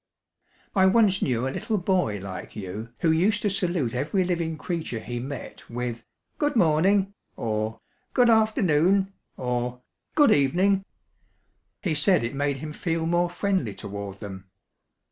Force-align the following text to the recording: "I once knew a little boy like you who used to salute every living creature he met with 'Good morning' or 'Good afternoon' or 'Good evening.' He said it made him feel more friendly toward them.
"I 0.75 0.87
once 0.87 1.21
knew 1.21 1.47
a 1.47 1.53
little 1.53 1.77
boy 1.77 2.19
like 2.19 2.55
you 2.55 2.89
who 3.01 3.11
used 3.11 3.43
to 3.43 3.51
salute 3.51 3.93
every 3.93 4.23
living 4.23 4.57
creature 4.57 4.97
he 4.97 5.19
met 5.19 5.69
with 5.69 6.03
'Good 6.39 6.55
morning' 6.55 7.13
or 7.35 7.81
'Good 8.13 8.31
afternoon' 8.31 9.13
or 9.37 9.83
'Good 10.15 10.31
evening.' 10.31 10.85
He 11.83 11.93
said 11.93 12.23
it 12.23 12.33
made 12.33 12.57
him 12.57 12.73
feel 12.73 13.05
more 13.05 13.29
friendly 13.29 13.75
toward 13.75 14.21
them. 14.21 14.49